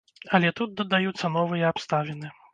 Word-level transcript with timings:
Але 0.37 0.49
тут 0.59 0.73
дадаюцца 0.79 1.31
новыя 1.37 1.69
абставіны. 1.75 2.35